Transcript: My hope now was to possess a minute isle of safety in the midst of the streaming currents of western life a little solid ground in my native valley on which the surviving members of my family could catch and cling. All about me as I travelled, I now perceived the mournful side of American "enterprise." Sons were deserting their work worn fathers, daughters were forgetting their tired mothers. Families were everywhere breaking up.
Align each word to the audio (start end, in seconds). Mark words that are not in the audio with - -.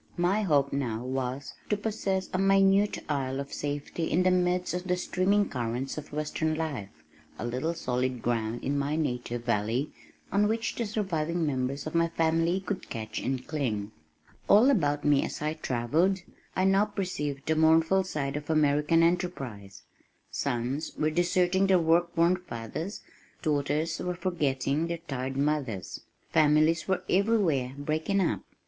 My 0.17 0.41
hope 0.41 0.73
now 0.73 1.03
was 1.05 1.53
to 1.69 1.77
possess 1.77 2.27
a 2.33 2.39
minute 2.39 3.03
isle 3.07 3.39
of 3.39 3.53
safety 3.53 4.05
in 4.09 4.23
the 4.23 4.31
midst 4.31 4.73
of 4.73 4.85
the 4.85 4.97
streaming 4.97 5.47
currents 5.47 5.95
of 5.95 6.11
western 6.11 6.55
life 6.55 6.89
a 7.37 7.45
little 7.45 7.75
solid 7.75 8.23
ground 8.23 8.63
in 8.63 8.79
my 8.79 8.95
native 8.95 9.45
valley 9.45 9.91
on 10.31 10.47
which 10.47 10.73
the 10.73 10.87
surviving 10.87 11.45
members 11.45 11.85
of 11.85 11.93
my 11.93 12.07
family 12.07 12.59
could 12.61 12.89
catch 12.89 13.19
and 13.21 13.45
cling. 13.45 13.91
All 14.47 14.71
about 14.71 15.05
me 15.05 15.23
as 15.23 15.39
I 15.39 15.53
travelled, 15.53 16.17
I 16.55 16.63
now 16.63 16.85
perceived 16.85 17.45
the 17.45 17.55
mournful 17.55 18.03
side 18.03 18.35
of 18.35 18.49
American 18.49 19.03
"enterprise." 19.03 19.83
Sons 20.31 20.93
were 20.97 21.11
deserting 21.11 21.67
their 21.67 21.77
work 21.77 22.09
worn 22.17 22.37
fathers, 22.37 23.01
daughters 23.43 23.99
were 23.99 24.15
forgetting 24.15 24.87
their 24.87 24.97
tired 24.97 25.37
mothers. 25.37 26.01
Families 26.33 26.87
were 26.87 27.03
everywhere 27.07 27.75
breaking 27.77 28.19
up. 28.19 28.39